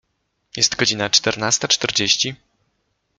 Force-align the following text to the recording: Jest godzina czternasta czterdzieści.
Jest 0.57 0.75
godzina 0.75 1.09
czternasta 1.09 1.67
czterdzieści. 1.67 2.35